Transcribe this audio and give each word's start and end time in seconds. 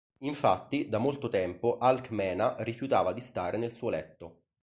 Infatti, 0.21 0.89
da 0.89 0.97
molto 0.97 1.29
tempo 1.29 1.77
Alcmena 1.77 2.55
rifiutava 2.63 3.13
di 3.13 3.21
stare 3.21 3.57
nel 3.59 3.71
suo 3.71 3.89
letto. 3.91 4.41